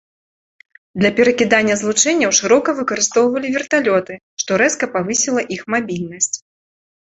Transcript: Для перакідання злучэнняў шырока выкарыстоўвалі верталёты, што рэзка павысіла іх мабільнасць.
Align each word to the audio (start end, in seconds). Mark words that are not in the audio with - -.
Для 1.01 1.11
перакідання 1.19 1.73
злучэнняў 1.81 2.31
шырока 2.39 2.69
выкарыстоўвалі 2.81 3.47
верталёты, 3.61 4.13
што 4.45 4.51
рэзка 4.65 4.85
павысіла 4.99 5.41
іх 5.61 5.71
мабільнасць. 5.79 6.35